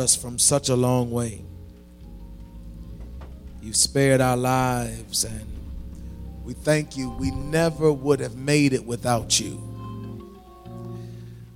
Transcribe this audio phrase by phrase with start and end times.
[0.00, 1.44] us from such a long way.
[3.62, 5.46] You've spared our lives, and
[6.42, 7.10] we thank you.
[7.10, 9.62] We never would have made it without you.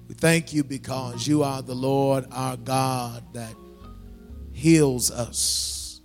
[0.06, 3.54] We thank you because you are the Lord our God that
[4.52, 6.00] heals us.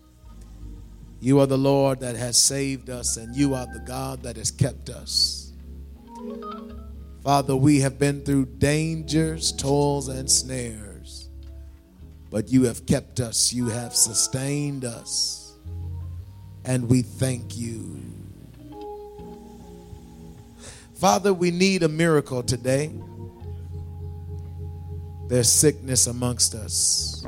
[1.19, 4.51] You are the Lord that has saved us, and you are the God that has
[4.51, 5.51] kept us.
[7.23, 10.88] Father, we have been through dangers, toils, and snares,
[12.29, 15.57] but you have kept us, you have sustained us,
[16.65, 17.99] and we thank you.
[20.95, 22.91] Father, we need a miracle today.
[25.27, 27.25] There's sickness amongst us,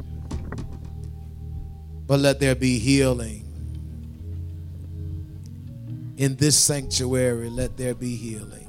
[2.06, 3.48] but let there be healing.
[6.18, 8.68] In this sanctuary, let there be healing.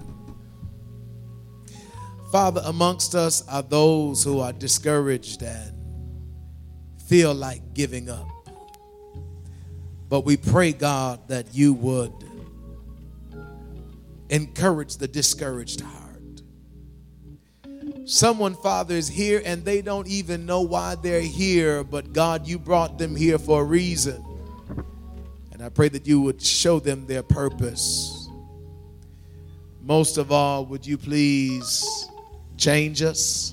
[2.31, 5.82] Father, amongst us are those who are discouraged and
[7.13, 8.27] feel like giving up.
[10.09, 12.11] But we pray, God, that you would
[14.31, 16.43] encourage the discouraged heart.
[18.07, 22.59] Someone, Father, is here and they don't even know why they're here, but God, you
[22.59, 24.25] brought them here for a reason.
[25.53, 28.27] And I pray that you would show them their purpose.
[29.83, 32.09] Most of all, would you please
[32.57, 33.53] change us.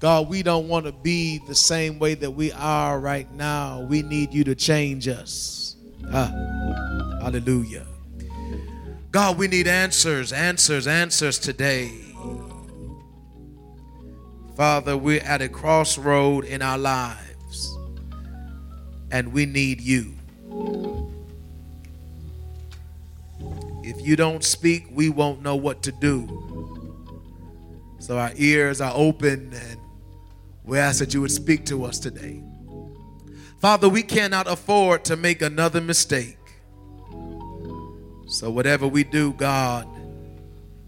[0.00, 3.82] God, we don't want to be the same way that we are right now.
[3.82, 5.76] We need you to change us.
[6.10, 6.32] Ah,
[7.20, 7.86] hallelujah.
[9.10, 11.90] God, we need answers, answers, answers today.
[14.56, 17.76] Father, we're at a crossroad in our lives,
[19.10, 20.14] and we need you.
[23.82, 26.26] If you don't speak, we won't know what to do.
[27.98, 29.79] So our ears are open and
[30.70, 32.40] we ask that you would speak to us today.
[33.58, 36.38] Father, we cannot afford to make another mistake.
[38.28, 39.88] So whatever we do, God,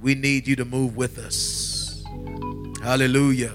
[0.01, 2.05] we need you to move with us.
[2.81, 3.55] Hallelujah.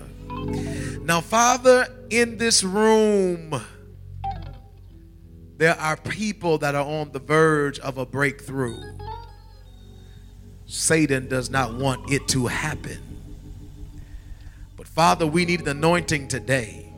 [1.04, 3.62] Now, Father, in this room,
[5.56, 8.78] there are people that are on the verge of a breakthrough.
[10.66, 13.07] Satan does not want it to happen.
[14.98, 16.92] Father, we need an anointing today.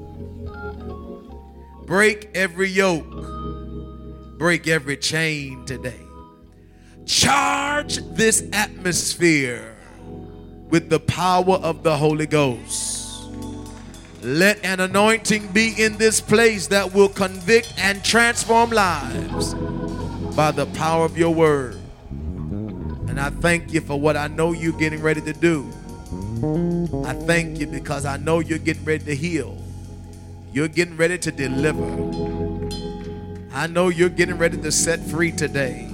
[1.85, 5.99] Break every yoke, break every chain today.
[7.05, 9.75] Charge this atmosphere
[10.69, 13.29] with the power of the Holy Ghost.
[14.21, 19.55] Let an anointing be in this place that will convict and transform lives
[20.37, 21.75] by the power of your word.
[23.09, 25.69] And I thank you for what I know you're getting ready to do.
[26.41, 29.57] I thank you because I know you're getting ready to heal.
[30.53, 31.83] You're getting ready to deliver.
[33.53, 35.87] I know you're getting ready to set free today.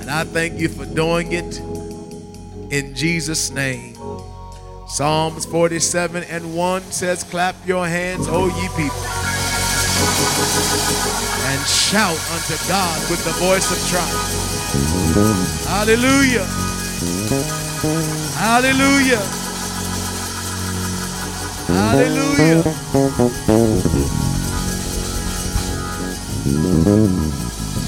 [0.00, 1.60] And I thank you for doing it
[2.72, 3.94] in Jesus' name.
[4.88, 8.96] Psalms 47 and 1 says, Clap your hands, O ye people,
[11.46, 15.66] and shout unto God with the voice of triumph.
[15.68, 16.46] Hallelujah.
[18.50, 19.22] Hallelujah.
[21.68, 22.62] Hallelujah.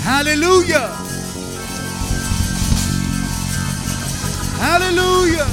[0.05, 0.87] Hallelujah.
[4.63, 5.47] Hallelujah.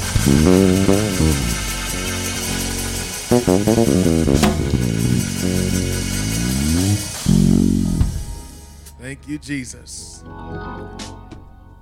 [9.00, 10.22] Thank you, Jesus.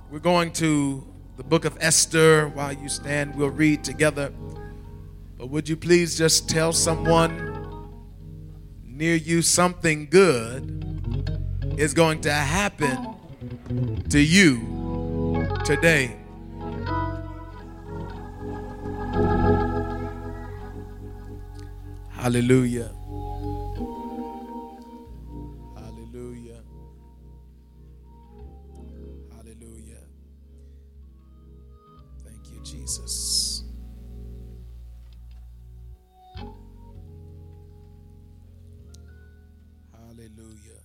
[0.09, 2.49] We're going to the book of Esther.
[2.49, 4.33] While you stand, we'll read together.
[5.37, 7.31] But would you please just tell someone
[8.83, 10.83] near you something good
[11.77, 13.15] is going to happen
[14.09, 16.17] to you today?
[22.09, 22.91] Hallelujah.
[40.39, 40.79] Hallelujah.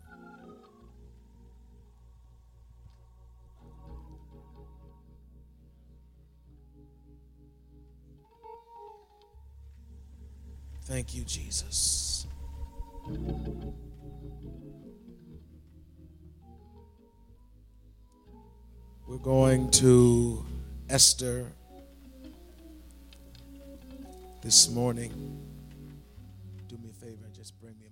[10.86, 12.26] Thank you, Jesus.
[19.06, 20.44] We're going to
[20.88, 21.46] Esther
[24.42, 25.12] this morning.
[26.68, 27.83] Do me a favor and just bring me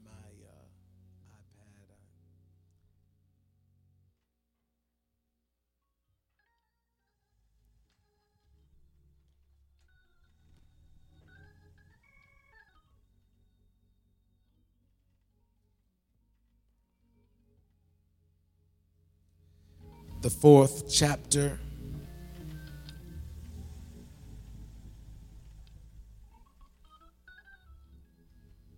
[20.22, 21.58] The fourth chapter.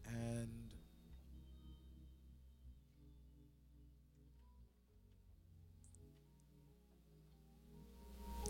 [0.09, 0.49] And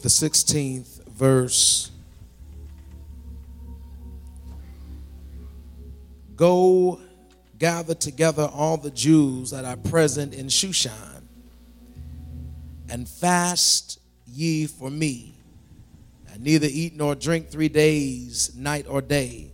[0.00, 1.90] the 16th verse.
[6.37, 7.00] Go
[7.58, 11.13] gather together all the Jews that are present in Shushan
[12.94, 15.35] and fast ye for me,
[16.32, 19.50] and neither eat nor drink three days, night or day.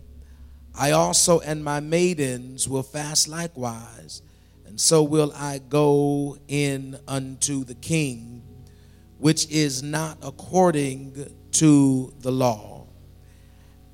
[0.75, 4.21] I also and my maidens will fast likewise,
[4.67, 8.43] and so will I go in unto the king,
[9.17, 12.85] which is not according to the law.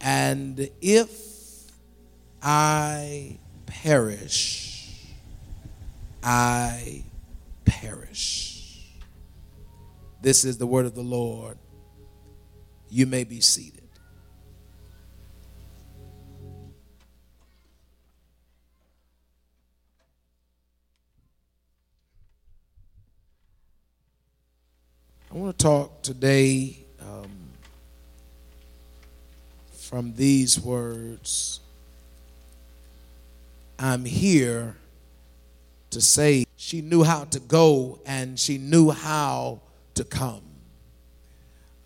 [0.01, 1.71] And if
[2.43, 5.05] I perish,
[6.21, 7.05] I
[7.63, 8.46] perish.
[10.21, 11.57] This is the word of the Lord.
[12.89, 13.77] You may be seated.
[25.29, 27.29] I want to talk today um,
[29.71, 31.59] from these words.
[33.77, 34.77] I'm here
[35.91, 39.61] to say she knew how to go and she knew how
[39.97, 40.43] to come.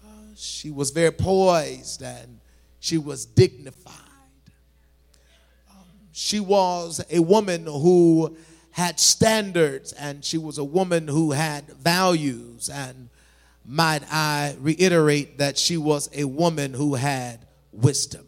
[0.04, 2.40] Uh, she was very poised and
[2.80, 3.96] she was dignified.
[5.70, 8.38] Um, she was a woman who
[8.72, 12.70] had standards and she was a woman who had values.
[12.70, 13.10] And
[13.66, 18.28] might I reiterate that she was a woman who had wisdom.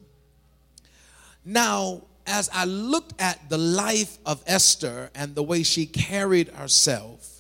[1.46, 7.33] Now, as I looked at the life of Esther and the way she carried herself,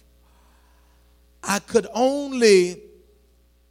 [1.43, 2.81] I could only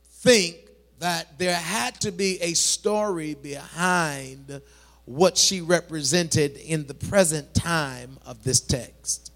[0.04, 0.56] think
[0.98, 4.60] that there had to be a story behind
[5.04, 9.32] what she represented in the present time of this text.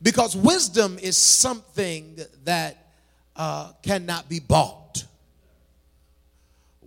[0.00, 2.92] Because wisdom is something that
[3.36, 5.04] uh, cannot be bought.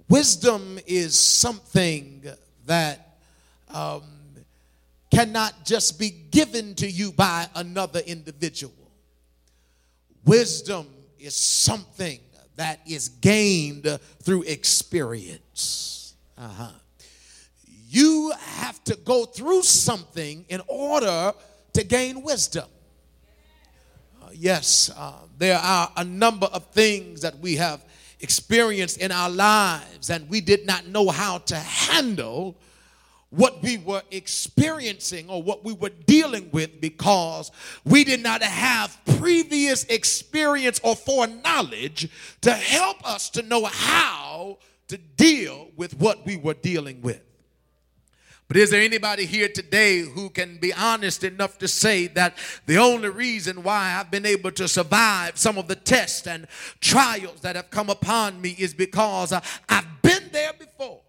[0.10, 2.24] Wisdom is something
[2.66, 3.18] that
[3.74, 4.04] um,
[5.12, 8.74] cannot just be given to you by another individual.
[10.28, 10.88] Wisdom
[11.18, 12.20] is something
[12.58, 13.88] that is gained
[14.22, 16.16] through experience.
[16.38, 16.68] Uh-huh.
[17.88, 21.32] You have to go through something in order
[21.72, 22.68] to gain wisdom.
[24.22, 27.86] Uh, yes, uh, there are a number of things that we have
[28.20, 32.58] experienced in our lives and we did not know how to handle
[33.30, 37.52] what we were experiencing or what we were dealing with because
[37.84, 42.10] we did not have previous experience or foreknowledge
[42.42, 44.58] to help us to know how
[44.88, 47.22] to deal with what we were dealing with.
[48.48, 52.78] But is there anybody here today who can be honest enough to say that the
[52.78, 56.48] only reason why I've been able to survive some of the tests and
[56.80, 61.02] trials that have come upon me is because uh, I've been there before?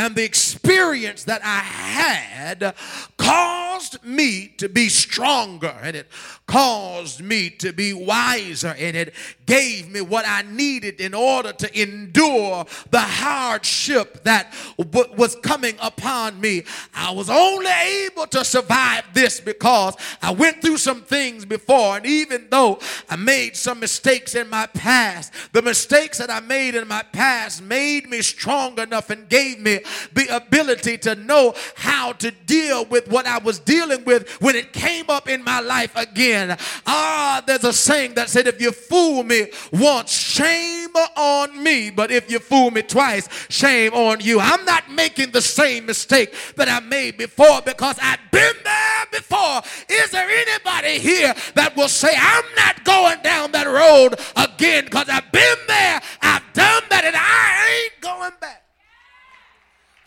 [0.00, 2.74] And the experience that I had
[3.18, 6.08] caused me to be stronger and it
[6.46, 9.14] caused me to be wiser and it
[9.46, 15.76] gave me what I needed in order to endure the hardship that w- was coming
[15.80, 16.64] upon me.
[16.94, 17.70] I was only
[18.06, 23.16] able to survive this because I went through some things before and even though I
[23.16, 28.08] made some mistakes in my past, the mistakes that I made in my past made
[28.08, 29.80] me strong enough and gave me
[30.12, 34.72] the ability to know how to deal with what I was dealing with when it
[34.72, 36.56] came up in my life again.
[36.86, 41.90] Ah, there's a saying that said, if you fool me once, shame on me.
[41.90, 44.40] But if you fool me twice, shame on you.
[44.40, 49.62] I'm not making the same mistake that I made before because I've been there before.
[49.88, 55.08] Is there anybody here that will say, I'm not going down that road again because
[55.08, 58.69] I've been there, I've done that, and I ain't going back?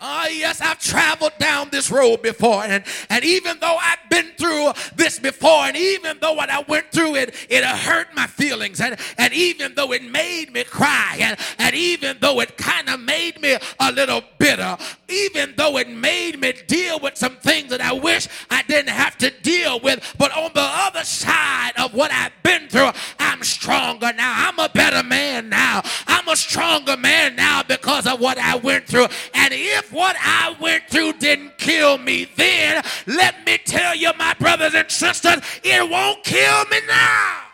[0.05, 2.61] Oh, yes, I've traveled down this road before.
[2.65, 6.91] And, and even though I've been through this before, and even though what I went
[6.91, 8.81] through it, it hurt my feelings.
[8.81, 12.99] And, and even though it made me cry, and, and even though it kind of
[12.99, 17.79] made me a little bitter, even though it made me deal with some things that
[17.79, 20.15] I wish I didn't have to deal with.
[20.17, 24.49] But on the other side of what I've been through, I'm stronger now.
[24.49, 25.81] I'm a better man now.
[26.07, 29.07] I'm a stronger man now because of what I went through.
[29.33, 34.33] And if what I went through didn't kill me then, let me tell you, my
[34.39, 37.52] brothers and sisters, it won't kill me now.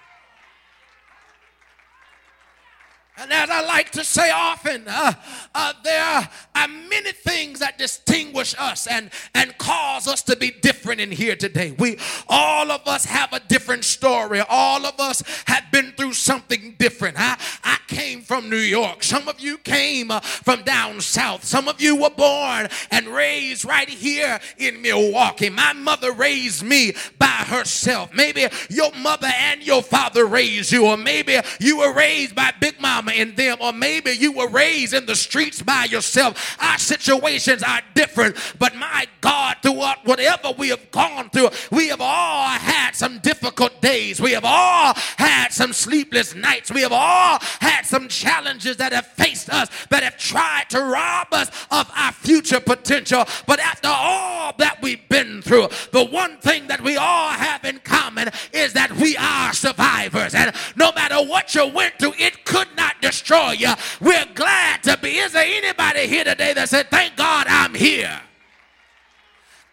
[3.21, 5.11] And as I like to say often, uh,
[5.53, 11.01] uh, there are many things that distinguish us and, and cause us to be different
[11.01, 11.71] in here today.
[11.71, 11.97] We,
[12.29, 14.41] all of us have a different story.
[14.47, 17.19] All of us have been through something different.
[17.19, 19.03] I, I came from New York.
[19.03, 21.43] Some of you came uh, from down south.
[21.43, 25.49] Some of you were born and raised right here in Milwaukee.
[25.49, 28.13] My mother raised me by herself.
[28.13, 32.79] Maybe your mother and your father raised you, or maybe you were raised by Big
[32.79, 36.57] Mama in them, or maybe you were raised in the streets by yourself.
[36.59, 42.01] Our situations are different, but my God, throughout whatever we have gone through, we have
[42.01, 44.21] all had some difficult days.
[44.21, 46.71] We have all had some sleepless nights.
[46.71, 51.27] We have all had some challenges that have faced us, that have tried to rob
[51.31, 53.25] us of our future potential.
[53.45, 57.79] But after all that we've been through, the one thing that we all have in
[57.79, 60.33] common is that we are survivors.
[60.33, 63.73] And no matter what you went through, it could not destroy you.
[63.99, 65.17] We're glad to be.
[65.17, 68.19] Is there anybody here today that said, Thank God I'm here?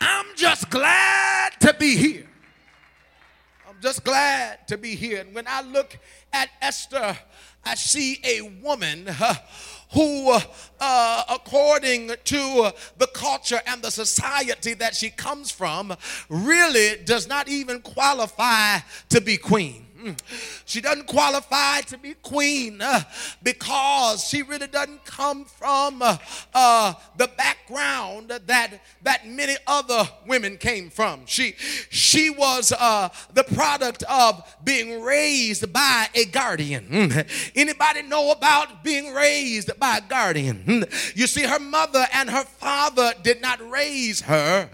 [0.01, 2.27] I'm just glad to be here.
[3.69, 5.21] I'm just glad to be here.
[5.21, 5.99] And when I look
[6.33, 7.17] at Esther,
[7.65, 9.09] I see a woman.
[9.09, 9.35] Uh,
[9.93, 10.37] who,
[10.81, 15.97] uh, according to the culture and the society that she comes from,
[16.29, 18.79] really does not even qualify
[19.09, 19.86] to be queen.
[20.69, 23.03] She doesn't qualify to be queen uh,
[23.43, 26.17] because she really doesn't come from uh,
[26.53, 31.25] uh, the background that that many other women came from.
[31.27, 31.55] She
[31.89, 36.89] she was uh, the product of being raised by a guardian.
[36.89, 37.53] Mm.
[37.55, 40.65] Anybody know about being raised by a guardian?
[40.67, 41.17] Mm.
[41.17, 44.69] You see, her mother and her father did not raise her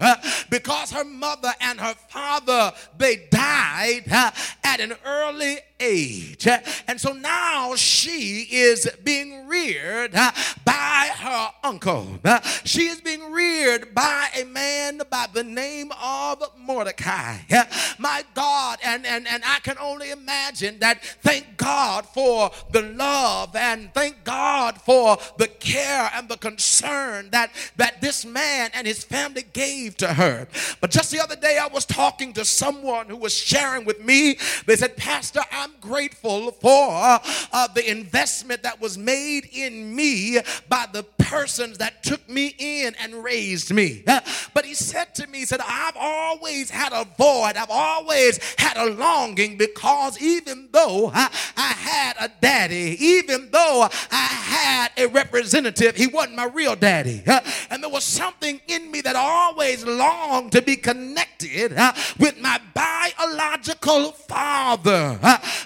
[0.49, 6.47] because her mother and her father they died at an early worldly age.
[6.87, 10.31] And so now she is being reared uh,
[10.65, 12.19] by her uncle.
[12.23, 17.37] Uh, she is being reared by a man by the name of Mordecai.
[17.51, 17.65] Uh,
[17.99, 23.55] my God, and, and, and I can only imagine that thank God for the love
[23.55, 29.03] and thank God for the care and the concern that, that this man and his
[29.03, 30.47] family gave to her.
[30.81, 34.37] But just the other day, I was talking to someone who was sharing with me.
[34.65, 40.39] They said, Pastor, I'm grateful for uh, the investment that was made in me
[40.69, 41.03] by the
[41.33, 44.03] persons that took me in and raised me.
[44.07, 44.19] Uh,
[44.53, 48.77] but he said to me, he said, I've always had a void, I've always had
[48.77, 55.07] a longing because even though I, I had a daddy, even though I had a
[55.07, 57.23] representative, he wasn't my real daddy.
[57.25, 62.39] Uh, and there was something in me that always longed to be connected uh, with
[62.39, 65.19] my biological father.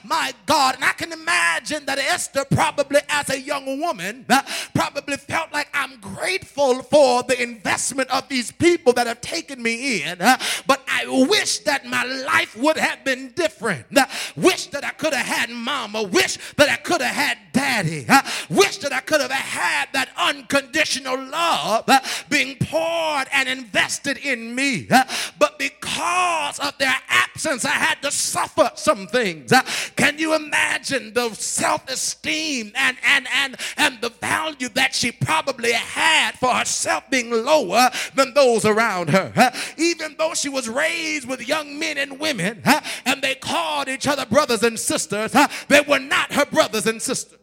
[0.04, 0.76] My God.
[0.76, 4.42] And I can imagine that Esther, probably as a young woman, uh,
[4.74, 10.04] probably felt like I'm grateful for the investment of these people that have taken me
[10.04, 10.22] in.
[10.22, 13.86] Uh, but I wish that my life would have been different.
[13.96, 16.04] Uh, wish that I could have had mama.
[16.04, 18.06] Wish that I could have had daddy.
[18.50, 21.90] Wish that I could have had that unconditional love
[22.30, 24.88] being poured and invested in me.
[25.40, 29.52] But because of their absence, I had to suffer some things.
[29.96, 36.32] Can you imagine the self-esteem and, and, and, and the value that she probably had
[36.40, 39.52] for herself being lower than those around her?
[39.78, 42.62] Even though she was raised with young men and women
[43.06, 45.36] and they called each other brothers and sisters,
[45.68, 47.40] they were not her brothers and sisters.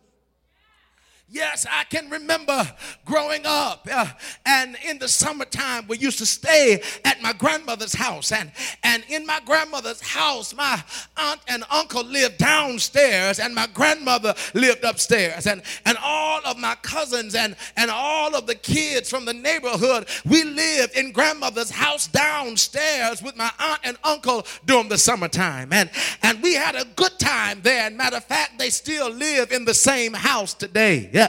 [1.35, 2.65] Yes, I can remember
[3.05, 4.07] growing up uh,
[4.47, 8.31] and in the summertime we used to stay at my grandmother's house.
[8.31, 8.53] And
[8.85, 10.81] and in my grandmother's house my
[11.17, 15.49] aunt and uncle lived downstairs and my grandmother lived upstairs.
[15.49, 20.07] And and all of my cousins and and all of the kids from the neighborhood
[20.25, 25.73] we lived in grandmother's house downstairs with my aunt and uncle during the summertime.
[25.73, 25.91] And
[26.23, 27.89] and we had a good time there.
[27.89, 31.11] And matter of fact they still live in the same house today.
[31.13, 31.24] Yeah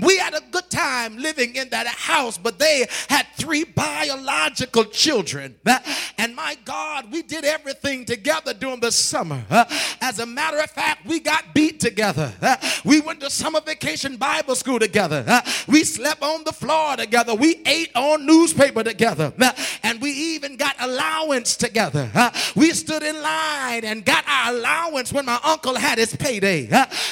[0.00, 5.56] We had a good time living in that house, but they had three biological children.
[5.64, 5.78] Uh,
[6.18, 9.44] and my God, we did everything together during the summer.
[9.50, 9.64] Uh,
[10.00, 12.32] as a matter of fact, we got beat together.
[12.40, 15.42] Uh, we went to summer vacation Bible school together.
[15.66, 17.34] We slept on the floor together.
[17.34, 19.32] We ate on newspaper together.
[19.82, 22.10] And we even got allowance together.
[22.54, 26.66] We stood in line and got our allowance when my uncle had his payday.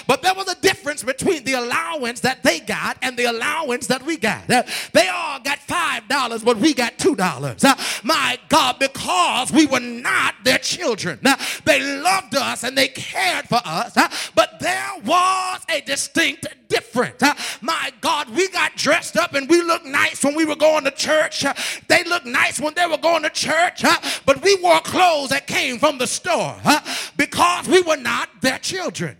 [0.06, 4.02] But there was a difference between the allowance that they got and the allowance that
[4.02, 4.48] we got.
[4.48, 7.64] They all got $5, but we got $2.
[7.64, 7.74] Uh,
[8.06, 11.18] My God, because we were not their children.
[11.64, 17.20] They loved us and they cared for us, but there was a distinct difference.
[17.60, 20.92] My God, we got dressed up and we looked nice when we were going to
[20.92, 21.44] church.
[21.88, 23.84] They looked nice when they were going to church,
[24.24, 26.54] but we wore clothes that came from the store
[27.16, 29.16] because we were not their children.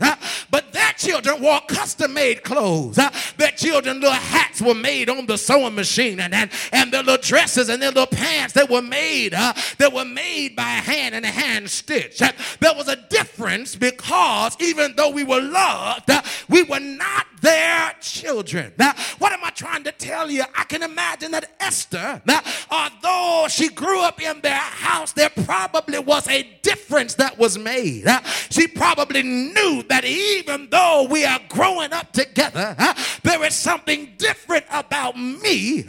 [0.51, 2.97] But their children wore custom made clothes.
[3.37, 7.23] Their children, little hats were made on the sewing machine and, and, and their little
[7.23, 11.25] dresses and their little pants that were made, uh, that were made by hand and
[11.25, 12.19] a hand stitch.
[12.19, 16.11] There was a difference because even though we were loved,
[16.49, 18.73] we were not their children.
[18.79, 20.45] Now, what am I trying to tell you?
[20.57, 22.41] I can imagine that Esther, now,
[22.71, 28.07] although she grew up in their house, there probably was a difference that was made.
[28.51, 32.75] She probably knew that even though we are growing up together,
[33.23, 35.83] there is something different about me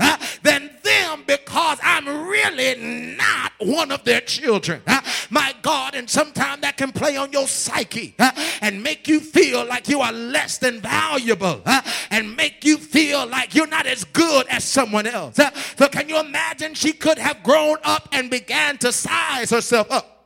[0.43, 4.81] than them because I'm really not one of their children.
[5.29, 8.15] My God, and sometimes that can play on your psyche
[8.61, 11.81] and make you feel like you are less than valuable uh,
[12.11, 15.37] and make you feel like you're not as good as someone else.
[15.39, 19.91] Uh, so, can you imagine she could have grown up and began to size herself
[19.91, 20.16] up?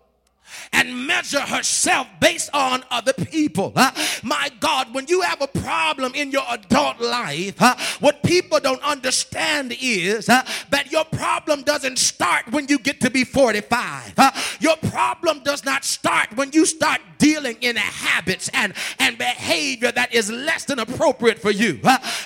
[0.74, 3.74] And measure herself based on other people.
[3.76, 3.92] Uh,
[4.24, 8.82] my God, when you have a problem in your adult life, uh, what people don't
[8.82, 14.14] understand is uh, that your problem doesn't start when you get to be 45.
[14.60, 20.14] your problem does not start when you start dealing in habits and, and behavior that
[20.14, 21.80] is less than appropriate for you.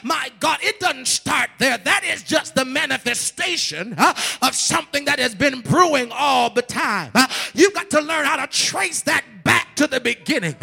[0.04, 1.78] my God, it doesn't start there.
[1.78, 3.94] That is just the manifestation
[4.42, 7.12] of something that has been brewing all the time.
[7.56, 10.56] You've got to learn how to trace that back to the beginning.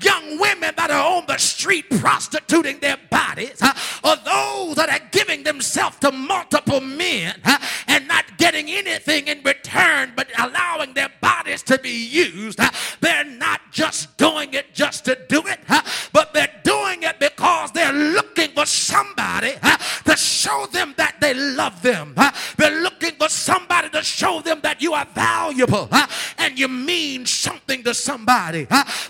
[0.00, 3.60] Young women that are on the street prostituting their bodies,
[4.04, 7.40] or those that are giving themselves to multiple men
[7.88, 12.60] and not getting anything in return, but allowing their bodies to be used.
[13.00, 15.60] they're not just doing it just to do it,
[16.12, 19.52] but they're doing it because they're looking for somebody
[20.04, 22.14] to show them that they love them.
[22.56, 22.95] they're looking
[23.26, 25.88] for somebody to show them that you are valuable
[26.38, 28.64] and you mean something to somebody.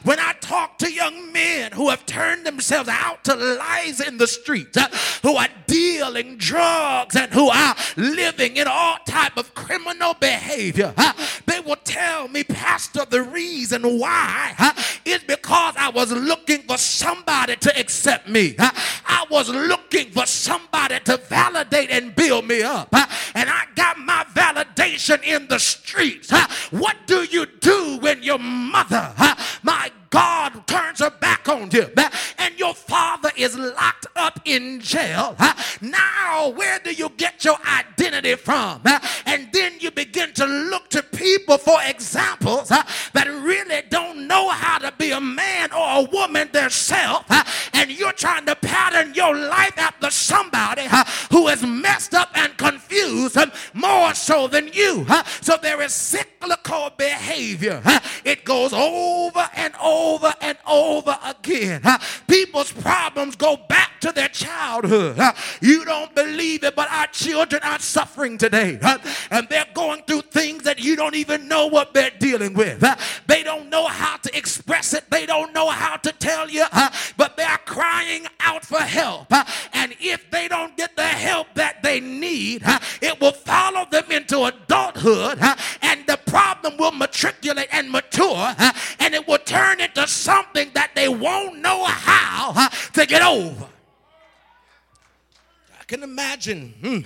[0.05, 4.27] When I talk to young men who have turned themselves out to lies in the
[4.27, 4.79] streets,
[5.23, 10.95] who are dealing drugs and who are living in all type of criminal behavior,
[11.45, 14.73] they will tell me, Pastor, the reason why
[15.05, 18.55] is because I was looking for somebody to accept me.
[18.59, 22.89] I was looking for somebody to validate and build me up.
[23.35, 26.31] And I got my validation in the streets.
[26.71, 29.13] What do you do when your mother,
[29.63, 31.87] my God turns her back on you
[32.39, 35.37] and your father is locked up in jail.
[35.81, 38.81] Now, where do you get your identity from?
[39.27, 41.76] And then you begin to look to people for
[54.27, 55.07] so than you.
[55.41, 57.81] So there is cyclical behavior.
[58.25, 61.83] It goes over and over and over again.
[62.27, 65.21] People's problems go back to their childhood.
[65.61, 68.81] You don't believe it, but our children are suffering today.
[69.31, 72.85] And they're going through things that you don't even know what they're dealing with.
[73.29, 76.65] They don't know how to express it, they don't know how to tell you,
[77.17, 79.33] but they're crying out for help.
[79.73, 82.63] And if they don't get the help that they need,
[83.01, 83.76] it will follow
[84.45, 85.39] adulthood,
[85.83, 88.55] and the problem will matriculate and mature,
[88.99, 93.67] and it will turn into something that they won't know how to get over.
[95.81, 96.75] I can imagine.
[96.81, 96.99] Hmm,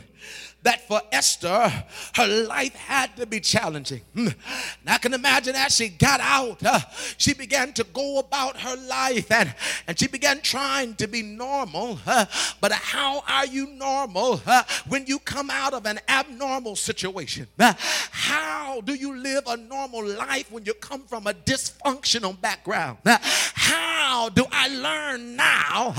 [0.62, 4.02] that for Esther, her life had to be challenging.
[4.14, 4.28] Hmm.
[4.28, 6.80] And I can imagine as she got out, uh,
[7.16, 9.54] she began to go about her life and,
[9.86, 11.98] and she began trying to be normal.
[12.06, 12.26] Uh,
[12.60, 17.46] but how are you normal uh, when you come out of an abnormal situation?
[17.58, 22.98] How do you live a normal life when you come from a dysfunctional background?
[23.06, 25.94] How do I learn now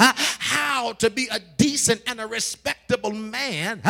[0.51, 3.81] how to be a decent and a respectable man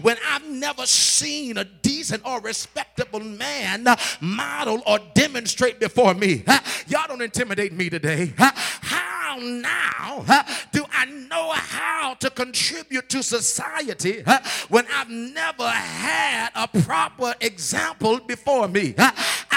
[0.00, 3.86] when I've never seen a decent or respectable man
[4.20, 6.44] model or demonstrate before me.
[6.88, 8.32] Y'all don't intimidate me today.
[8.36, 10.24] How now
[10.72, 14.22] do I know how to contribute to society
[14.68, 18.94] when I've never had a proper example before me?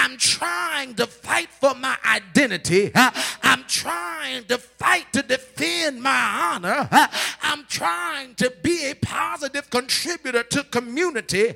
[0.03, 2.91] I'm trying to fight for my identity.
[2.93, 6.89] I'm trying to fight to defend my honor.
[7.41, 11.53] I'm trying to be a positive contributor to community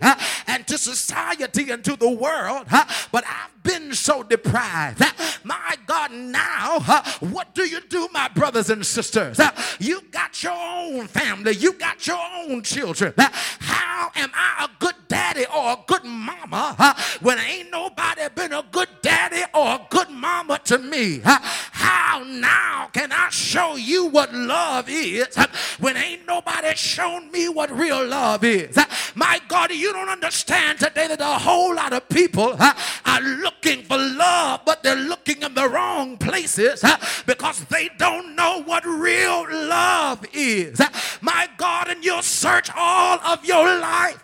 [0.48, 2.68] and to society and to the world.
[3.12, 5.04] But I've been so deprived.
[5.44, 6.80] My God, now,
[7.20, 9.42] what do you do, my brothers and sisters?
[9.78, 13.14] You got your own family, you got your own children.
[13.18, 18.64] How am I a good daddy or a good mama when ain't nobody been a
[18.72, 21.22] good daddy or a good mama to me?
[21.24, 25.36] How now can I show you what love is
[25.80, 28.78] when ain't nobody shown me what real love is?
[29.16, 33.98] My God, you don't understand today that a whole lot of people are looking for
[33.98, 36.84] love, but they're looking in the wrong places
[37.26, 40.80] because they don't know what real love is.
[41.22, 44.24] My God, and you'll search all of your life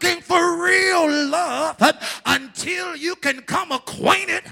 [0.00, 1.82] looking for real love
[2.24, 4.42] until you can come acquainted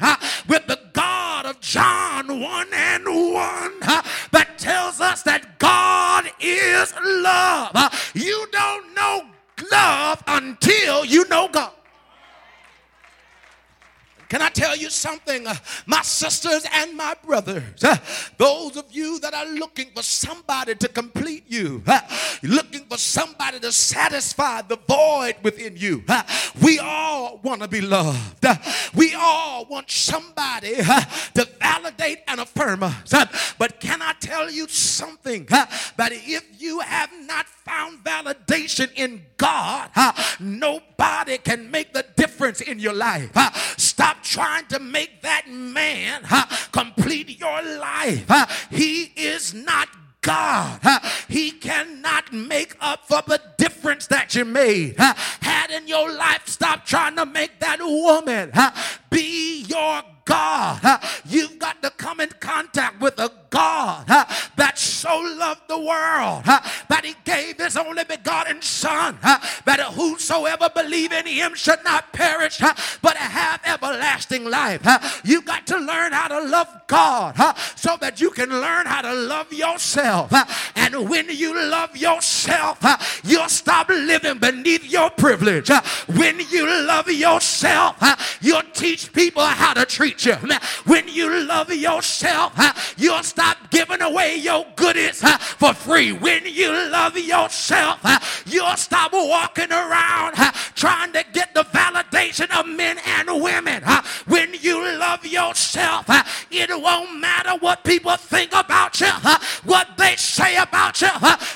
[0.48, 3.78] with the God of John 1 and 1
[4.32, 8.10] that tells us that God is love.
[8.14, 9.22] You don't know
[9.70, 11.75] love until you know God.
[14.28, 15.54] Can I tell you something, uh,
[15.86, 17.84] my sisters and my brothers?
[17.84, 17.96] Uh,
[18.38, 22.00] those of you that are looking for somebody to complete you, uh,
[22.42, 26.22] looking for somebody to satisfy the void within you, uh,
[26.62, 28.44] we all want to be loved.
[28.44, 28.56] Uh,
[28.94, 31.00] we all want somebody uh,
[31.34, 33.14] to validate and affirm us.
[33.58, 35.46] but can I tell you something?
[35.96, 39.90] that if you have not found validation in God,
[40.40, 43.30] nobody can make the difference in your life.
[43.76, 46.22] Stop trying to make that man
[46.72, 48.68] complete your life.
[48.70, 49.88] He is not
[50.20, 50.80] God.
[51.28, 54.96] He cannot make up for the difference that you made.
[54.98, 58.52] Had in your life, stop trying to make that woman
[59.10, 61.00] be your God.
[61.24, 67.02] You've got to come in contact with a God that so loved the world that
[67.04, 72.58] he gave his only begotten Son, that whosoever believe in him should not perish
[73.00, 74.82] but have everlasting life.
[75.24, 77.36] You've got to learn how to love God
[77.76, 80.32] so that you can learn how to love yourself.
[80.74, 82.78] And when you love yourself,
[83.24, 85.70] you'll stop living beneath your privilege.
[86.08, 87.96] When you love yourself,
[88.40, 90.36] you'll teach people how to treat you.
[90.84, 96.12] When you love yourself, you'll stop giving away your goodies for free.
[96.12, 98.00] When you love yourself,
[98.46, 100.36] you'll stop walking around
[100.74, 103.82] trying to get the validation of men and women.
[104.26, 106.06] When you love yourself,
[106.50, 109.10] it won't matter what people think about you,
[109.64, 111.08] what they say about you.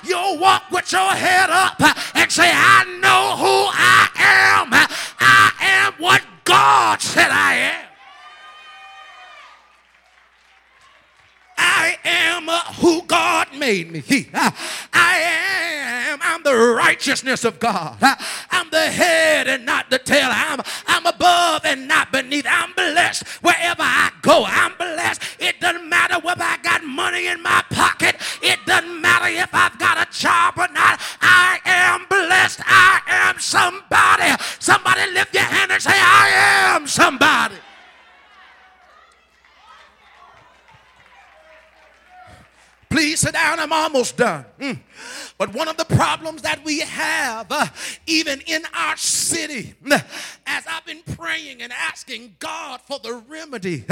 [0.05, 1.81] You'll walk with your head up
[2.15, 4.69] and say, I know who I am.
[5.21, 7.80] I am what God said I am.
[11.81, 14.03] I am who God made me.
[14.35, 14.51] Uh,
[14.93, 16.19] I am.
[16.23, 17.97] I'm the righteousness of God.
[18.03, 18.15] Uh,
[18.51, 20.29] I'm the head and not the tail.
[20.31, 22.47] I'm, I'm above and not beneath.
[22.49, 24.45] I'm blessed wherever I go.
[24.47, 25.23] I'm blessed.
[25.39, 28.17] It doesn't matter whether I got money in my pocket.
[28.43, 31.01] It doesn't matter if I've got a job or not.
[31.23, 32.61] I am blessed.
[32.67, 34.31] I am somebody.
[34.59, 37.57] Somebody lift your hand and say, I am somebody.
[42.91, 43.61] Please sit down.
[43.61, 44.45] I'm almost done.
[44.59, 44.81] Mm.
[45.39, 47.67] But one of the problems that we have, uh,
[48.07, 50.01] even in our city, uh,
[50.51, 53.85] as I've been praying and asking God for the remedy,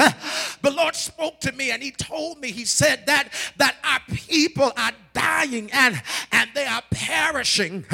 [0.63, 4.73] the Lord spoke to me and He told me, He said that that our people
[4.77, 6.01] are dying and
[6.33, 7.85] and they are perishing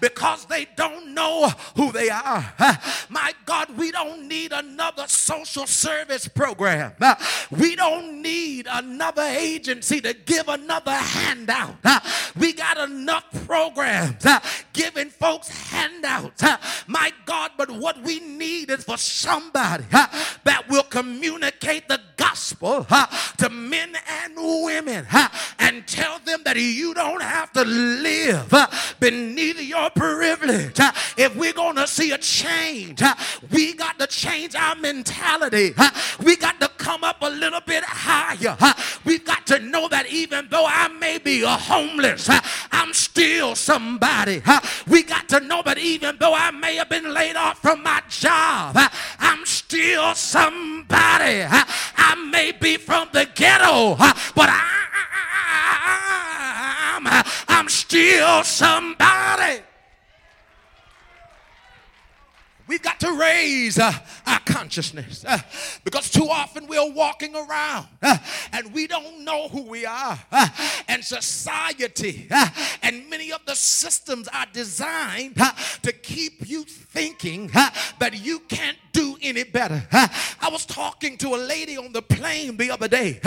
[0.00, 2.54] because they don't know who they are.
[3.08, 6.94] My God, we don't need another social service program.
[7.50, 11.76] We don't need another agency to give another handout.
[12.36, 14.24] We got enough programs
[14.72, 16.42] giving folks handouts.
[16.86, 22.86] My God, but what we need is for somebody that will communicate the gospel
[23.38, 25.06] to men and women
[25.58, 28.54] and tell them that you don't have to live
[28.98, 30.78] beneath your privilege.
[31.16, 33.02] If we're going to see a change,
[33.50, 35.74] We got to change our mentality.
[36.22, 38.56] We got to come up a little bit higher.
[39.04, 42.28] We got to know that even though I may be a homeless,
[42.70, 44.42] I'm still somebody.
[44.88, 48.02] We got to know that even though I may have been laid off from my
[48.08, 48.76] job,
[49.18, 51.44] I'm still somebody.
[51.44, 53.96] I may be from the ghetto,
[54.34, 54.48] but
[55.84, 59.62] I'm, I'm still somebody.
[62.72, 63.92] We've got to raise uh,
[64.26, 65.40] our consciousness uh,
[65.84, 68.16] because too often we're walking around uh,
[68.50, 70.18] and we don't know who we are.
[70.32, 70.48] Uh,
[70.88, 72.48] and society uh,
[72.82, 78.78] and many of the systems are designed uh, to keep you thinking that you can't
[78.92, 79.86] do any better.
[79.92, 83.20] I was talking to a lady on the plane the other day,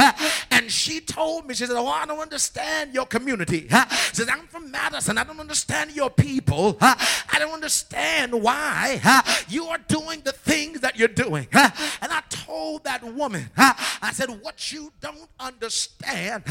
[0.52, 3.68] and she told me, she said, Oh, I don't understand your community.
[4.10, 5.18] She said, I'm from Madison.
[5.18, 6.78] I don't understand your people.
[6.82, 9.02] I don't understand why
[9.48, 11.48] you are doing the things that you're doing.
[11.54, 16.44] And I told that woman, I said, What you don't understand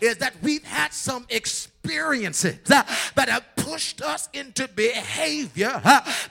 [0.00, 5.80] is that we've had some experiences that have pushed us into behavior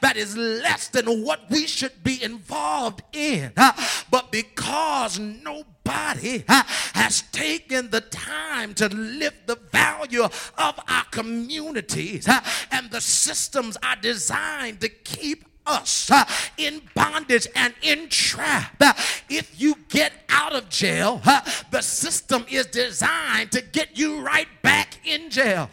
[0.02, 3.52] that is less than what we should be involved in.
[3.56, 12.28] But because nobody has taken the time to lift the value of our communities
[12.72, 16.26] and the systems are designed to keep us uh,
[16.58, 18.76] in bondage and in trap.
[18.80, 18.94] Uh,
[19.30, 24.48] if you get out of jail, uh, the system is designed to get you right
[24.62, 25.70] back in jail.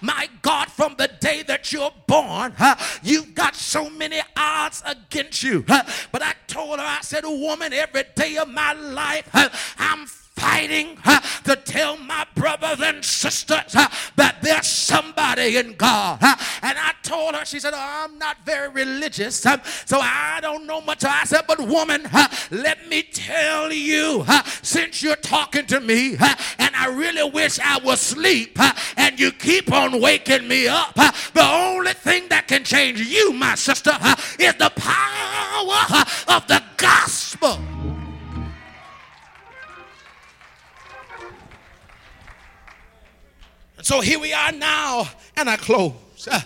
[0.00, 2.54] My God, from the day that you're born,
[3.02, 5.62] you've got so many odds against you.
[5.62, 9.28] But I told her, I said, woman, every day of my life,
[9.78, 10.06] I'm
[10.38, 13.72] fighting uh, to tell my brothers and sisters
[14.16, 16.18] that there's somebody in God.
[16.20, 20.80] And I told her, she said, oh, I'm not very religious, so I don't know
[20.80, 21.04] much.
[21.04, 22.08] I said, but woman,
[22.50, 24.24] let me tell you,
[24.62, 26.16] since you're talking to me,
[26.58, 28.58] and I really wish I was asleep,
[28.96, 33.54] and you keep on waking me up, the only thing that can change you, my
[33.54, 33.92] sister,
[34.38, 37.58] is the power of the gospel.
[43.82, 45.94] So here we are now, and I close.
[46.28, 46.40] Uh,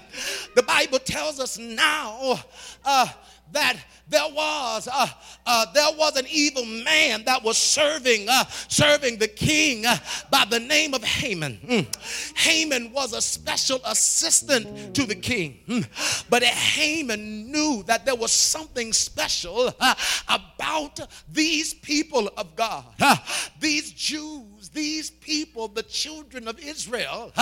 [0.54, 2.38] the Bible tells us now
[2.84, 3.08] uh,
[3.52, 3.76] that
[4.08, 5.06] there was uh,
[5.46, 9.96] uh, there was an evil man that was serving uh, serving the king uh,
[10.30, 11.58] by the name of Haman.
[11.66, 12.36] Mm.
[12.36, 16.26] Haman was a special assistant to the king, mm.
[16.28, 19.94] but Haman knew that there was something special uh,
[20.28, 21.00] about
[21.32, 23.16] these people of God, uh,
[23.58, 27.32] these Jews these people, the children of Israel,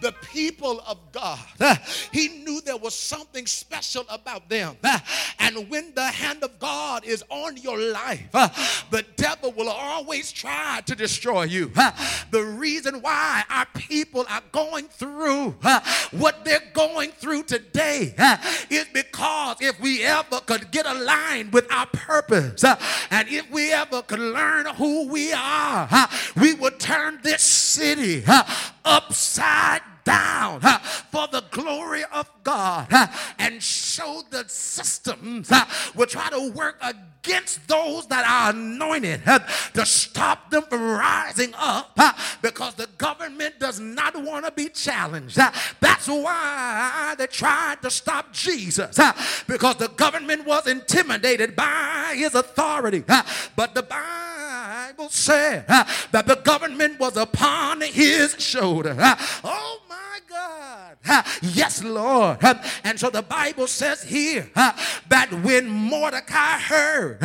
[0.00, 1.38] the people of God.
[2.12, 4.76] he knew there was something special about them.
[5.48, 8.48] And when the hand of God is on your life, uh,
[8.90, 11.72] the devil will always try to destroy you.
[11.74, 11.90] Uh,
[12.30, 15.80] the reason why our people are going through uh,
[16.10, 18.14] what they're going through today
[18.68, 22.62] is because if we ever could get aligned with our purpose
[23.10, 26.08] and if we ever could learn who we are,
[26.38, 28.22] we would turn this city
[28.84, 30.60] upside down
[31.10, 32.88] for the glory of God
[33.38, 35.52] and show the systems
[35.94, 39.20] will try to work against those that are anointed
[39.74, 41.98] to stop them from rising up
[42.40, 45.36] because the government does not want to be challenged.
[45.36, 48.98] That's why they tried to stop Jesus
[49.46, 53.04] because the government was intimidated by his authority.
[53.56, 58.96] But the Bible said that the government was upon his shoulder.
[59.44, 59.80] Oh
[60.28, 61.24] my God.
[61.42, 62.38] Yes, Lord.
[62.84, 67.18] And so the Bible says here that when Mordecai heard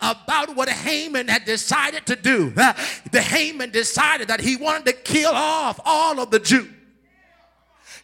[0.00, 5.32] about what Haman had decided to do, the Haman decided that he wanted to kill
[5.32, 6.68] off all of the Jews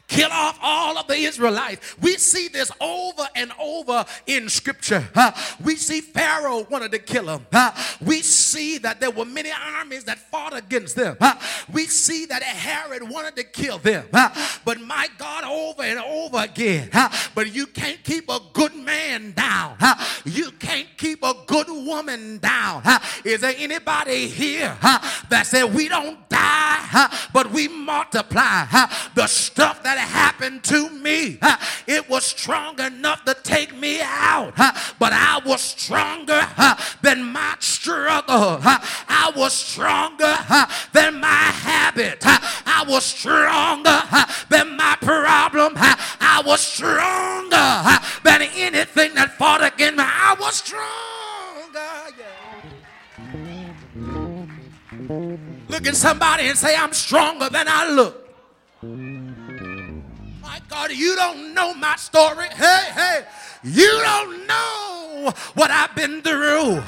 [0.08, 1.96] kill off all of the Israelites.
[2.00, 5.06] We see this over and over in scripture.
[5.14, 7.46] Uh, we see Pharaoh wanted to kill them.
[7.52, 11.16] Uh, we see that there were many armies that fought against them.
[11.20, 11.34] Uh,
[11.72, 14.06] we see that Herod wanted to kill them.
[14.10, 16.90] but my God, over and over again.
[17.34, 19.76] but you can't keep a good man down.
[20.24, 22.82] you can't keep a good woman down.
[23.24, 28.66] Is there anybody here that said we don't die, but we multiply?
[29.14, 31.38] the stuff that that happened to me,
[31.86, 34.52] it was strong enough to take me out,
[34.98, 36.46] but I was stronger
[37.02, 38.58] than my struggle.
[38.60, 40.36] I was stronger
[40.92, 42.18] than my habit.
[42.24, 44.02] I was stronger
[44.50, 45.72] than my problem.
[45.76, 50.04] I was stronger than anything that fought against me.
[50.06, 51.16] I was stronger.
[55.68, 58.24] Look at somebody and say, I'm stronger than I look.
[60.90, 62.46] You don't know my story.
[62.48, 63.24] Hey, hey,
[63.64, 66.82] you don't know what I've been through.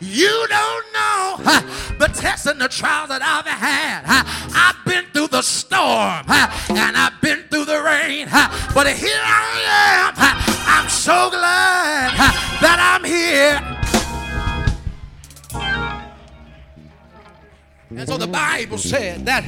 [0.00, 1.36] You don't know
[1.98, 4.04] the tests and the trials that I've had.
[4.54, 8.28] I've been through the storm and I've been through the rain.
[8.74, 10.14] But here I am.
[10.66, 12.16] I'm so glad
[12.62, 13.81] that I'm here.
[17.96, 19.44] And so the Bible said that,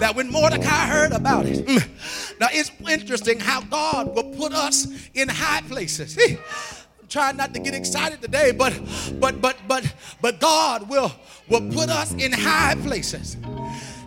[0.00, 4.86] that when Mordecai heard about it, mm, now it's interesting how God will put us
[5.14, 6.16] in high places.
[6.18, 8.78] I'm trying not to get excited today, but
[9.18, 11.10] but but but but God will
[11.48, 13.36] will put us in high places.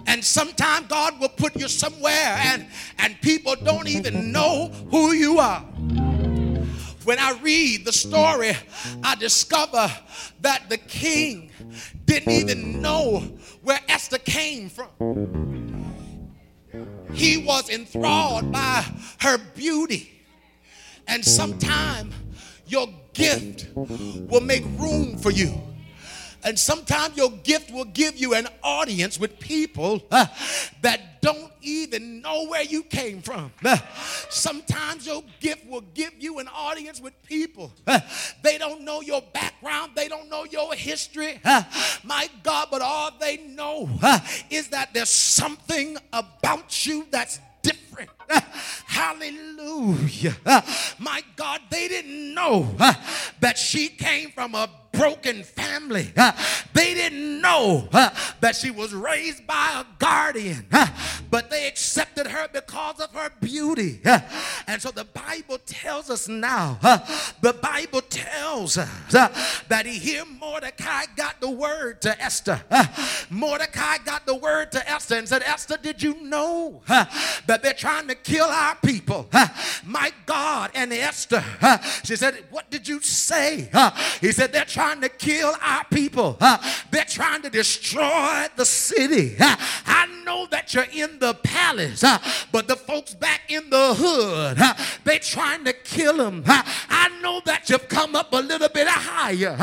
[0.06, 2.68] And sometimes God will put you somewhere and
[3.00, 5.66] and people don't even know who you are.
[7.10, 8.52] When I read the story,
[9.04, 9.92] I discover
[10.42, 11.50] that the king
[12.06, 13.22] didn't even know
[13.64, 14.90] where Esther came from.
[17.12, 18.86] He was enthralled by
[19.22, 20.22] her beauty.
[21.08, 22.14] And sometime
[22.68, 25.60] your gift will make room for you.
[26.44, 30.26] And sometimes your gift will give you an audience with people uh,
[30.82, 33.52] that don't even know where you came from.
[33.64, 33.78] Uh,
[34.30, 37.74] sometimes your gift will give you an audience with people.
[37.86, 38.00] Uh,
[38.42, 41.40] they don't know your background, they don't know your history.
[42.04, 43.90] My God, but all they know
[44.50, 48.10] is that there's something about you that's different.
[48.86, 50.36] Hallelujah.
[51.00, 52.76] My God, they didn't know
[53.40, 56.12] that she came from a broken family.
[56.18, 56.34] Uh,
[56.74, 58.10] they didn't know uh,
[58.42, 60.88] that she was raised by a guardian, uh,
[61.32, 64.02] but they accepted her because of her beauty.
[64.68, 66.78] and so the Bible tells us now,
[67.42, 68.90] the Bible tells us
[69.70, 72.62] that he here Mordecai got the word to Esther.
[73.30, 78.08] Mordecai got the word to Esther and said, Esther, did you know that they're trying
[78.08, 79.30] to kill our people?
[79.86, 81.44] My God, and Esther,
[82.04, 83.70] she said, What did you say?
[84.20, 86.38] He said, They're trying to kill our people.
[86.40, 86.58] Uh,
[86.92, 89.36] they're trying to destroy the city.
[89.40, 92.18] Uh, I know that you're in the palace, uh,
[92.52, 94.58] but the folks back in the hood,
[95.04, 96.44] they're trying to kill them.
[96.46, 99.56] I know that you've come up a little bit higher.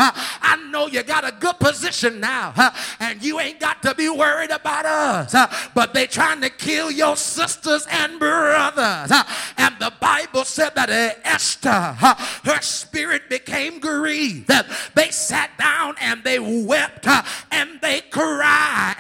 [0.77, 2.53] Know you got a good position now,
[3.01, 5.35] and you ain't got to be worried about us.
[5.75, 9.11] But they trying to kill your sisters and brothers.
[9.57, 10.91] And the Bible said that
[11.25, 14.51] Esther, her spirit became grieved.
[14.95, 17.07] They sat down and they wept
[17.51, 18.97] and they cried.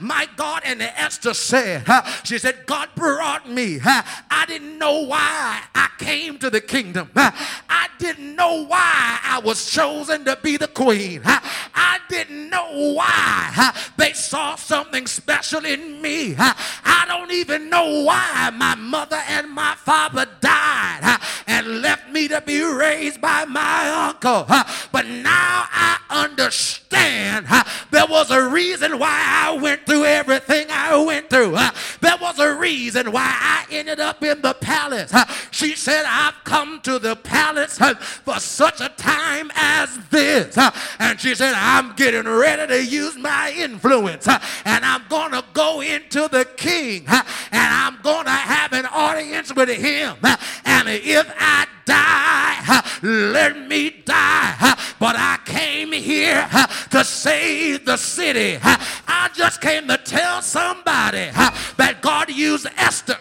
[0.00, 1.84] My God, and Esther said,
[2.24, 3.80] She said, God brought me.
[3.84, 7.10] I didn't know why I came to the kingdom.
[7.14, 11.17] I didn't know why I was chosen to be the queen.
[11.24, 16.34] I didn't know why they saw something special in me.
[16.38, 22.40] I don't even know why my mother and my father died and left me to
[22.40, 24.44] be raised by my uncle.
[24.92, 27.46] But now I understand
[27.90, 31.56] there was a reason why I went through everything I went through.
[32.00, 35.12] There was a reason why I ended up in the palace.
[35.50, 40.56] She said, I've come to the palace for such a time as this.
[40.98, 45.80] And she said, I'm getting ready to use my influence and I'm going to go
[45.80, 50.16] into the king and I'm going to have an audience with him.
[50.64, 54.78] And if I die, let me die.
[54.98, 56.48] But I came here
[56.90, 58.58] to save the city.
[58.62, 61.30] I just came to tell somebody
[61.76, 63.18] that God used Esther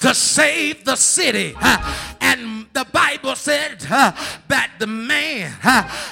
[0.00, 1.54] to save the city.
[2.20, 5.52] And the Bible said that the man,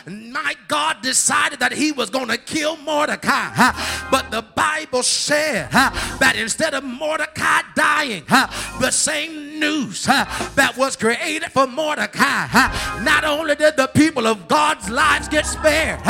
[0.07, 3.73] my God, decided that he was going to kill Mordecai.
[4.11, 8.25] But the Bible said that instead of Mordecai dying,
[8.81, 12.47] the same news that was created for Mordecai,
[13.03, 16.01] not only did the people of God's lives get spared,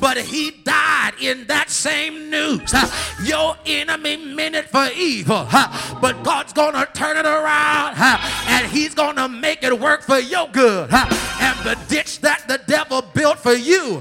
[0.00, 2.72] but he died in that same news.
[3.24, 5.46] Your enemy meant it for evil,
[6.00, 10.18] but God's going to turn it around and he's going to make it work for
[10.18, 10.90] your good.
[10.92, 14.00] And the ditch that the devil built for you,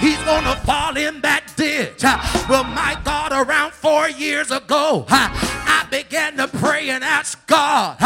[0.00, 2.02] he's going to fall in that ditch.
[2.48, 5.06] Well, my God, around four years ago,
[5.90, 7.96] began to pray and ask God,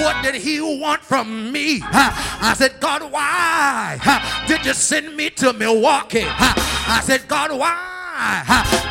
[0.00, 1.80] what did he want from me?
[1.82, 3.98] I said, God, why
[4.46, 6.24] did you send me to Milwaukee?
[6.26, 7.88] I said, God, why?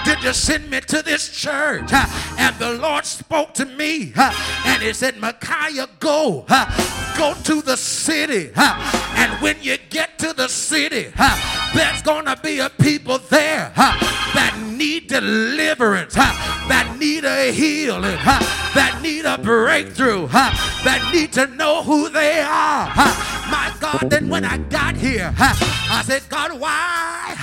[0.06, 1.92] did you send me to this church?
[2.38, 6.46] And the Lord spoke to me and he said, Micaiah, go
[7.18, 8.52] go to the city.
[8.56, 11.12] And when you get to the city,
[11.74, 18.18] there's going to be a people there that need deliverance, that need a healing,
[18.74, 22.90] that need a breakthrough, that need to know who they are.
[23.52, 27.36] My God, then when I got here, I said, God, why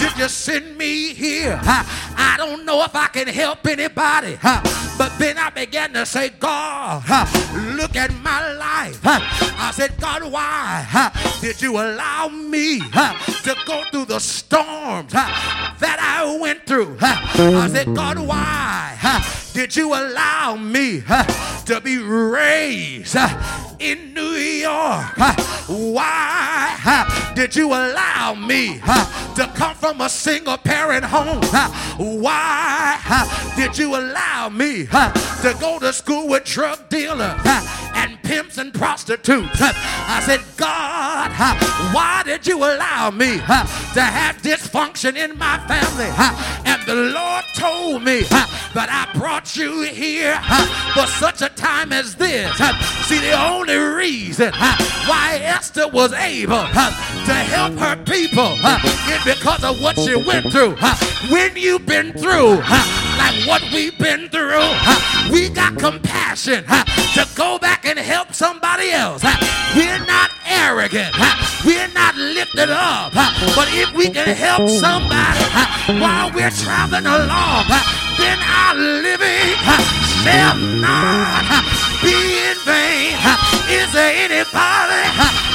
[0.00, 1.60] did you send me here?
[1.62, 4.38] I don't know if I can help anybody.
[4.42, 7.04] But then I began to say, God,
[7.76, 9.00] look at my life.
[9.04, 11.12] I said, God, why
[11.42, 16.96] did you allow me to go through the storms that I went through?
[17.00, 21.02] I said, God, why did you allow me
[21.66, 23.16] to be raised
[23.78, 25.16] in New York?
[25.68, 31.42] Why did you allow me to come from a single parent home?
[31.98, 37.40] Why did you allow me to go to school with drug dealers
[37.98, 39.60] and pimps and prostitutes?
[39.60, 41.30] I said, God,
[41.94, 46.10] why did you allow me to have dysfunction in my family?
[46.64, 48.22] And the Lord told me
[48.74, 50.38] that I brought you here
[50.94, 52.54] for such a time as this.
[53.06, 58.52] See, the only reason why Esther was able to help her people
[59.12, 60.76] is because of what she went through.
[61.30, 62.60] When you've been through
[63.18, 64.68] like what we've been through,
[65.32, 69.24] we got compassion to go back and help somebody else.
[69.74, 71.16] We're not arrogant.
[71.64, 73.12] We're not lifted up.
[73.56, 75.40] But if we can help somebody
[75.96, 77.64] while we're traveling along,
[78.20, 79.56] then our living
[80.20, 81.64] shall not
[82.04, 83.16] be in vain.
[83.72, 85.08] Is there anybody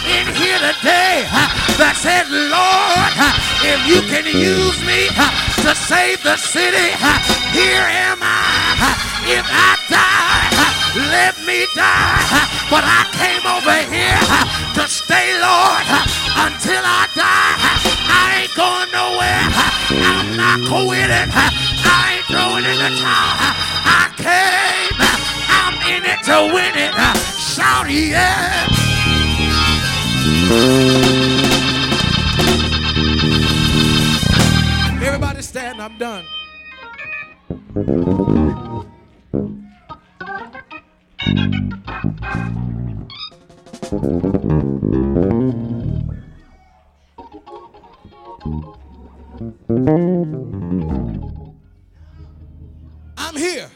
[0.10, 1.30] in here today
[1.78, 3.14] that said, Lord,
[3.62, 5.14] if you can use me
[5.62, 6.98] to save the city,
[7.54, 9.13] here am I.
[9.26, 10.52] If I die,
[11.12, 12.44] let me die.
[12.70, 14.20] But I came over here
[14.76, 15.86] to stay, Lord,
[16.44, 17.56] until I die.
[18.12, 19.48] I ain't going nowhere.
[20.04, 21.30] I'm not quitting.
[21.32, 23.56] I ain't throwing in the towel.
[23.88, 24.98] I came.
[25.48, 26.94] I'm in it to win it.
[27.40, 28.68] Shout yeah.
[35.02, 35.82] Everybody stand.
[35.82, 36.26] I'm done.
[39.34, 39.42] I'm
[53.36, 53.72] here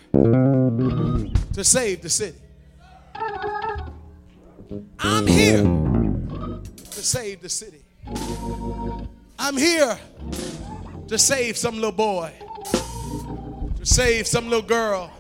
[1.53, 2.37] to save the city.
[4.99, 7.83] I'm here to save the city.
[9.39, 9.97] I'm here
[11.07, 12.31] to save some little boy,
[13.75, 15.16] to save some little girl.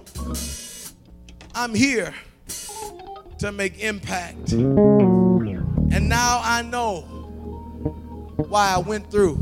[1.53, 2.13] I'm here
[3.39, 4.51] to make impact.
[4.51, 7.01] And now I know
[8.49, 9.35] why I went through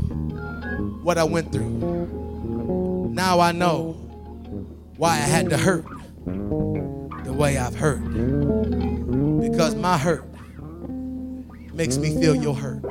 [1.02, 3.10] what I went through.
[3.12, 3.92] Now I know
[4.96, 5.84] why I had to hurt
[6.24, 8.02] the way I've hurt.
[9.40, 10.24] Because my hurt
[11.72, 12.82] makes me feel your hurt.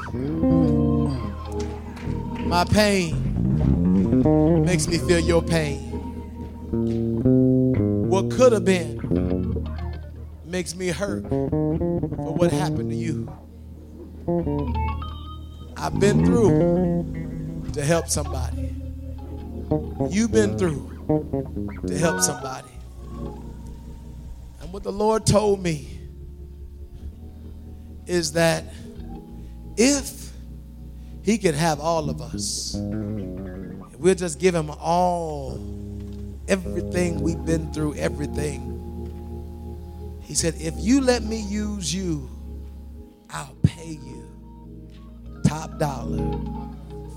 [2.45, 5.81] My pain makes me feel your pain.
[8.07, 9.65] What could have been
[10.45, 13.29] makes me hurt for what happened to you.
[15.75, 18.73] I've been through to help somebody.
[20.09, 22.69] You've been through to help somebody.
[24.61, 25.99] And what the Lord told me
[28.05, 28.63] is that
[29.77, 30.31] if
[31.23, 35.57] He could have all of us, we'll just give Him all,
[36.47, 38.71] everything we've been through, everything.
[40.21, 42.29] He said, if you let me use you,
[43.29, 44.23] I'll pay you
[45.43, 46.39] top dollar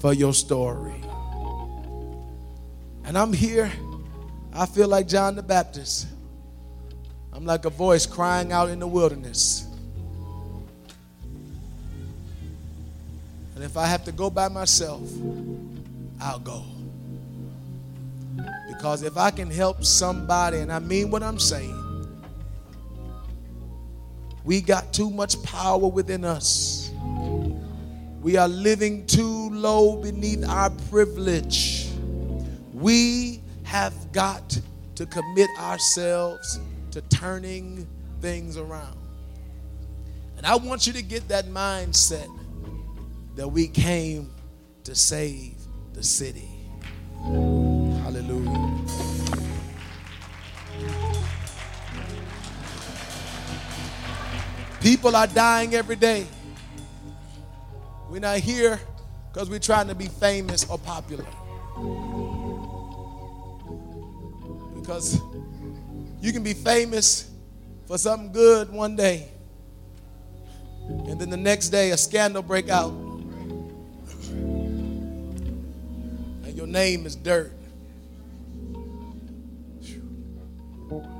[0.01, 1.01] for your story.
[3.05, 3.73] And I'm here,
[4.53, 6.07] I feel like John the Baptist.
[7.33, 9.67] I'm like a voice crying out in the wilderness.
[13.55, 15.09] And if I have to go by myself,
[16.21, 16.65] I'll go.
[18.79, 21.75] Because if I can help somebody, and I mean what I'm saying,
[24.45, 26.93] we got too much power within us.
[28.23, 31.89] We are living too low beneath our privilege.
[32.73, 34.57] We have got
[34.95, 36.61] to commit ourselves
[36.93, 37.85] to turning
[38.21, 38.97] things around.
[40.37, 42.31] And I want you to get that mindset
[43.35, 44.31] that we came
[44.85, 45.57] to save
[45.95, 46.49] the city.
[48.09, 48.73] Hallelujah.
[54.81, 56.27] People are dying every day.
[58.09, 58.81] We're not here
[59.31, 61.27] because we're trying to be famous or popular.
[64.75, 65.21] Because
[66.23, 67.31] you can be famous
[67.87, 69.29] for something good one day,
[70.89, 72.93] and then the next day a scandal break out,
[76.43, 77.53] and your name is dirt.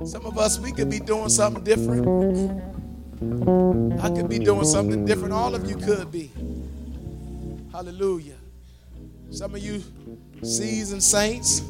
[0.05, 2.07] Some of us, we could be doing something different.
[4.01, 5.33] I could be doing something different.
[5.33, 6.31] All of you could be.
[7.71, 8.35] Hallelujah.
[9.31, 9.83] Some of you
[10.41, 11.61] seasoned saints,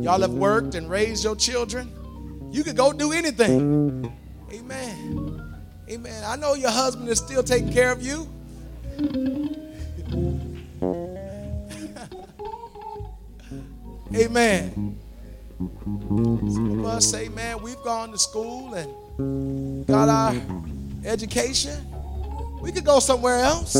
[0.00, 1.92] y'all have worked and raised your children.
[2.52, 4.12] You could go do anything.
[4.52, 5.54] Amen.
[5.90, 6.24] Amen.
[6.24, 8.28] I know your husband is still taking care of you.
[14.14, 14.91] Amen.
[15.78, 20.34] Some of us say, man, we've gone to school and got our
[21.04, 21.86] education.
[22.60, 23.74] We could go somewhere else.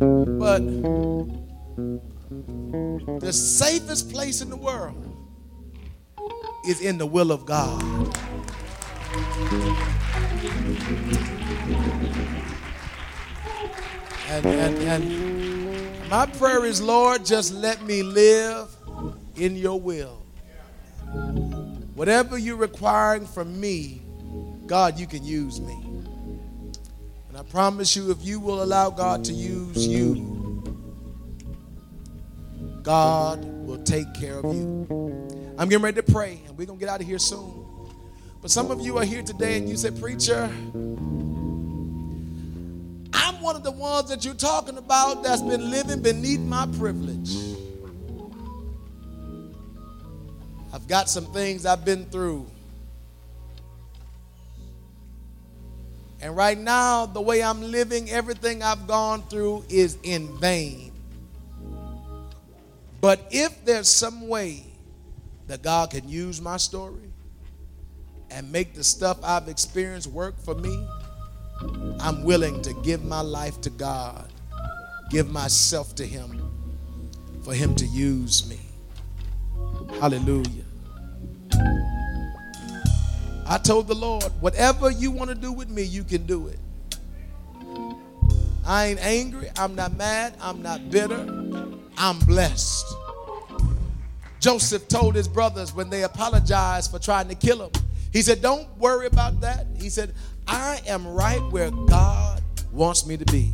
[0.00, 0.60] But
[3.20, 4.96] the safest place in the world
[6.66, 7.82] is in the will of God.
[14.28, 18.74] And, and, and my prayer is, Lord, just let me live
[19.40, 20.22] in your will.
[21.94, 24.02] Whatever you're requiring from me,
[24.66, 25.74] God, you can use me.
[27.28, 30.62] And I promise you, if you will allow God to use you,
[32.82, 34.86] God will take care of you.
[35.58, 37.66] I'm getting ready to pray, and we're going to get out of here soon.
[38.40, 40.44] But some of you are here today and you say, Preacher,
[43.12, 47.49] I'm one of the ones that you're talking about that's been living beneath my privilege.
[50.72, 52.46] I've got some things I've been through.
[56.22, 60.92] And right now, the way I'm living, everything I've gone through is in vain.
[63.00, 64.64] But if there's some way
[65.46, 67.10] that God can use my story
[68.30, 70.86] and make the stuff I've experienced work for me,
[72.00, 74.30] I'm willing to give my life to God,
[75.10, 76.50] give myself to Him
[77.42, 78.60] for Him to use me.
[79.98, 80.64] Hallelujah.
[83.46, 86.58] I told the Lord, whatever you want to do with me, you can do it.
[88.64, 89.48] I ain't angry.
[89.58, 90.36] I'm not mad.
[90.40, 91.26] I'm not bitter.
[91.98, 92.86] I'm blessed.
[94.38, 97.72] Joseph told his brothers when they apologized for trying to kill him,
[98.12, 99.66] he said, Don't worry about that.
[99.76, 100.14] He said,
[100.46, 103.52] I am right where God wants me to be.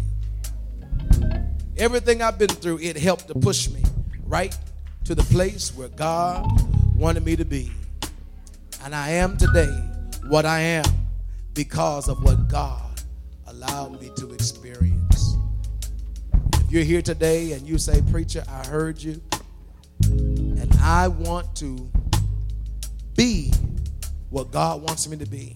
[1.77, 3.83] Everything I've been through, it helped to push me
[4.25, 4.57] right
[5.07, 6.45] to the place where God
[6.97, 7.71] wanted me to be.
[8.83, 9.71] And I am today
[10.27, 10.85] what I am
[11.55, 13.01] because of what God
[13.47, 15.37] allowed me to experience.
[16.55, 19.23] If you're here today and you say, Preacher, I heard you,
[20.09, 21.89] and I want to
[23.15, 23.53] be
[24.31, 25.55] what God wants me to be.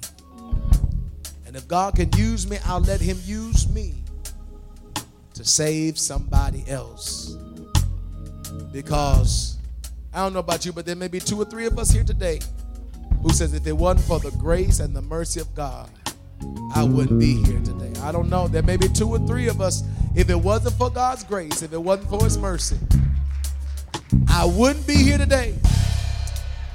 [1.44, 3.96] And if God can use me, I'll let Him use me
[5.34, 7.36] to save somebody else.
[8.72, 9.58] Because
[10.12, 12.04] I don't know about you, but there may be two or three of us here
[12.04, 12.40] today
[13.22, 15.90] who says, if it wasn't for the grace and the mercy of God,
[16.74, 17.92] I wouldn't be here today.
[18.00, 18.48] I don't know.
[18.48, 19.82] There may be two or three of us.
[20.14, 22.78] If it wasn't for God's grace, if it wasn't for His mercy,
[24.28, 25.54] I wouldn't be here today.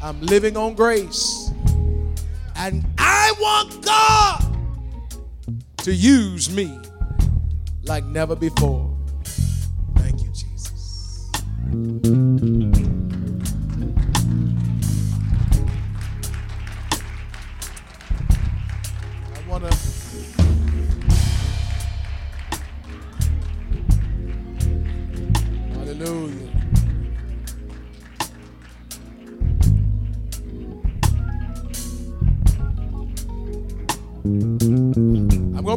[0.02, 1.52] I'm living on grace.
[2.56, 4.58] And I want God
[5.78, 6.80] to use me
[7.84, 8.95] like never before.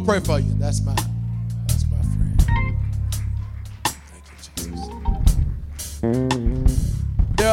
[0.09, 0.51] Pray for you.
[0.57, 1.08] That's my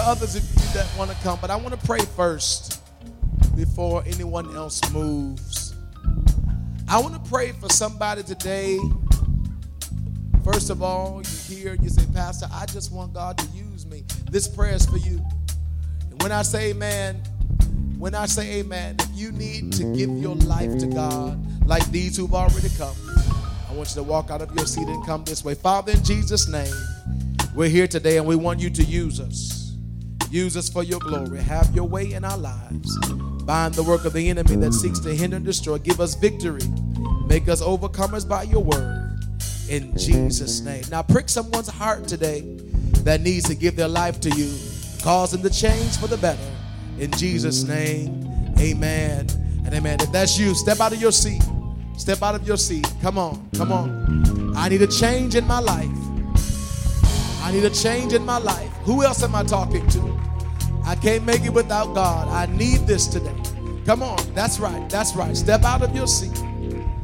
[0.06, 2.80] others of you that want to come, but I want to pray first
[3.56, 5.74] before anyone else moves.
[6.88, 8.78] I want to pray for somebody today.
[10.44, 14.04] First of all, you hear, you say, Pastor, I just want God to use me.
[14.30, 15.20] This prayer is for you.
[16.08, 17.16] And when I say amen,
[17.98, 22.16] when I say amen, if you need to give your life to God, like these
[22.16, 22.94] who've already come,
[23.68, 25.54] I want you to walk out of your seat and come this way.
[25.54, 26.72] Father, in Jesus' name,
[27.56, 29.65] we're here today and we want you to use us.
[30.30, 31.40] Use us for your glory.
[31.40, 32.98] Have your way in our lives.
[33.44, 35.78] Bind the work of the enemy that seeks to hinder and destroy.
[35.78, 36.62] Give us victory.
[37.26, 39.20] Make us overcomers by your word.
[39.68, 40.84] In Jesus' name.
[40.90, 42.40] Now, prick someone's heart today
[43.04, 44.52] that needs to give their life to you.
[45.02, 46.50] Cause them to change for the better.
[46.98, 49.28] In Jesus' name, amen
[49.64, 49.98] and amen.
[50.00, 51.42] If that's you, step out of your seat.
[51.96, 52.86] Step out of your seat.
[53.00, 54.56] Come on, come on.
[54.56, 55.88] I need a change in my life.
[57.42, 58.75] I need a change in my life.
[58.86, 60.20] Who else am I talking to?
[60.84, 62.28] I can't make it without God.
[62.28, 63.34] I need this today.
[63.84, 64.16] Come on.
[64.32, 64.88] That's right.
[64.88, 65.36] That's right.
[65.36, 66.36] Step out of your seat.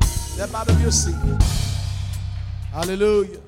[0.05, 1.17] Step out of your seat.
[2.71, 3.41] Hallelujah.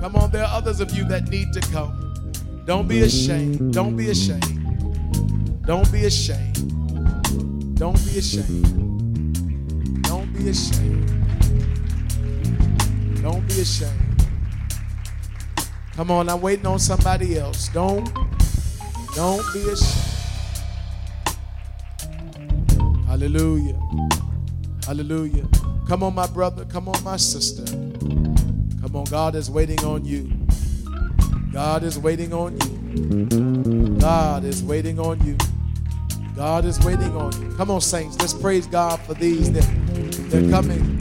[0.00, 0.32] Come on.
[0.32, 2.24] There are others of you that need to come.
[2.66, 3.72] Don't be ashamed.
[3.72, 5.62] Don't be ashamed.
[5.64, 7.76] Don't be ashamed.
[7.78, 10.02] Don't be ashamed.
[10.02, 11.06] Don't be ashamed.
[13.22, 14.07] Don't be ashamed.
[15.98, 17.66] Come on, I'm waiting on somebody else.
[17.70, 18.08] Don't
[19.16, 20.14] don't be ashamed.
[23.04, 23.76] Hallelujah.
[24.86, 25.48] Hallelujah.
[25.88, 26.64] Come on, my brother.
[26.66, 27.64] Come on, my sister.
[28.80, 30.32] Come on, God is waiting on you.
[31.52, 33.98] God is waiting on you.
[33.98, 35.36] God is waiting on you.
[36.36, 37.56] God is waiting on you.
[37.56, 38.16] Come on, saints.
[38.20, 39.68] Let's praise God for these that
[40.30, 40.96] they're coming.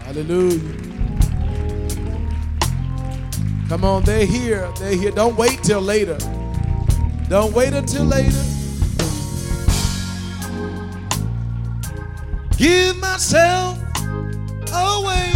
[0.00, 0.95] Hallelujah.
[3.68, 4.70] Come on, they're here.
[4.78, 5.10] They're here.
[5.10, 6.16] Don't wait till later.
[7.28, 8.42] Don't wait until later.
[12.56, 13.76] Give myself
[14.72, 15.32] away.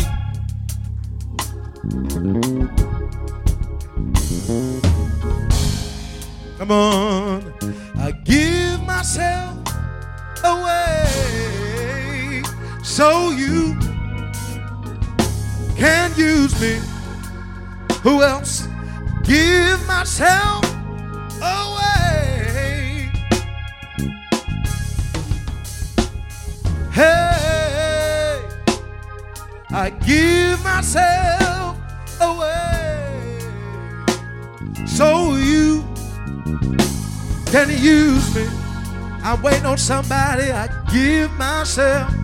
[6.59, 7.53] Come on.
[7.97, 9.59] I give myself
[10.45, 12.43] away
[12.85, 13.77] so you
[15.77, 16.90] can use me.
[18.03, 18.67] Who else?
[19.25, 20.65] Give myself
[21.37, 23.11] away.
[26.91, 28.43] Hey,
[29.71, 31.77] I give myself
[32.21, 33.39] away
[34.87, 35.85] so you
[37.53, 38.49] can use me.
[39.23, 40.53] I'm waiting on somebody.
[40.53, 42.20] I give myself.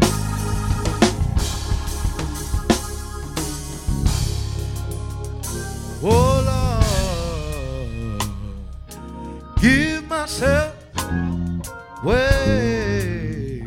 [12.03, 13.63] Way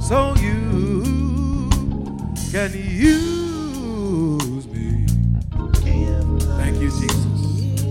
[0.00, 1.68] so you
[2.50, 5.06] can use me.
[6.56, 7.84] Thank you, Jesus.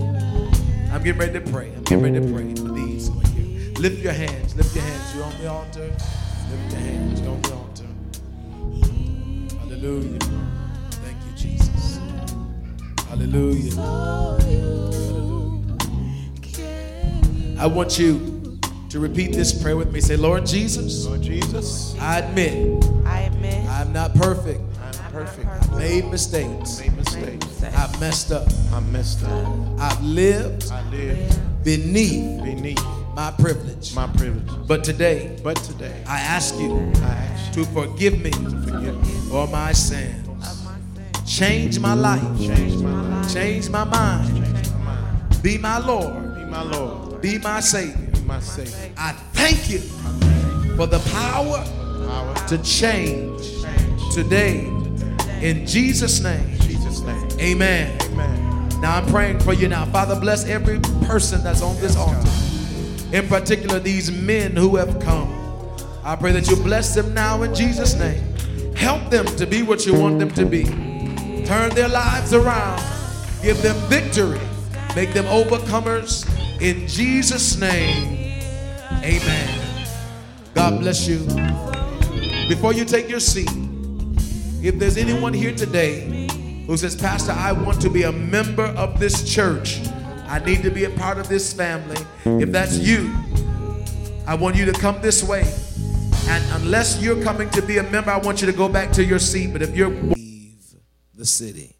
[0.91, 1.71] I'm getting ready to pray.
[1.75, 3.09] I'm getting ready to pray Please.
[3.79, 4.55] Lift your hands.
[4.55, 5.15] Lift your hands.
[5.15, 5.95] You're on the altar.
[6.49, 7.21] Lift your hands.
[7.21, 7.85] You're on the altar.
[9.59, 10.19] Hallelujah.
[11.03, 11.99] Thank you, Jesus.
[13.07, 14.38] Hallelujah.
[17.59, 19.99] I want you to repeat this prayer with me.
[20.01, 24.61] Say, Lord Jesus, Lord Jesus, I admit I admit I'm not perfect.
[24.81, 25.47] I'm perfect.
[25.47, 26.79] I've made mistakes.
[26.79, 27.63] I Made mistakes.
[27.63, 28.47] I've messed up.
[28.73, 29.79] I messed up.
[29.79, 32.81] I've lived I lived beneath beneath
[33.13, 33.93] my privilege.
[33.93, 34.67] my privilege.
[34.67, 39.01] But today, But today, I ask you I ask to forgive me you to forgive
[39.01, 39.29] me.
[39.29, 40.25] for my sins.
[40.27, 41.25] of my sin.
[41.25, 42.21] Change my life.
[42.39, 43.33] Change my life.
[43.33, 44.27] Change my mind.
[44.45, 45.43] Change my mind.
[45.43, 46.35] Be my Lord.
[46.35, 47.08] Be my Lord.
[47.21, 47.95] Be my Savior.
[48.13, 48.93] Be my Savior.
[48.97, 49.79] I thank you
[50.75, 51.63] for the power
[52.07, 54.13] Power to change change.
[54.13, 54.65] today.
[55.41, 56.57] In Jesus' name.
[56.61, 57.27] Jesus' name.
[57.39, 58.01] Amen.
[58.11, 58.69] Amen.
[58.81, 59.85] Now I'm praying for you now.
[59.85, 62.29] Father, bless every person that's on this altar.
[63.11, 65.35] In particular, these men who have come.
[66.03, 68.23] I pray that you bless them now in Jesus' name.
[68.75, 70.63] Help them to be what you want them to be.
[71.45, 72.81] Turn their lives around.
[73.41, 74.39] Give them victory.
[74.95, 76.25] Make them overcomers
[76.59, 78.41] in Jesus' name.
[79.03, 79.87] Amen.
[80.53, 81.19] God bless you.
[82.47, 83.49] Before you take your seat,
[84.61, 86.27] if there's anyone here today
[86.65, 89.79] who says, Pastor, I want to be a member of this church,
[90.27, 91.97] I need to be a part of this family.
[92.25, 93.13] If that's you,
[94.27, 95.51] I want you to come this way.
[96.27, 99.03] And unless you're coming to be a member, I want you to go back to
[99.03, 99.51] your seat.
[99.53, 100.75] But if you're leave
[101.15, 101.78] the city.